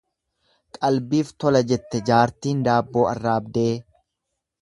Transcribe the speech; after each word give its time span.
Qalbiif 0.77 1.29
tola 1.43 1.61
jette 1.73 2.01
jaartiin 2.09 2.65
daabboo 2.69 3.05
arraabdee. 3.13 3.69